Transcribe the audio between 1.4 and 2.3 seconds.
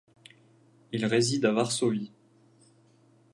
à Varsovie.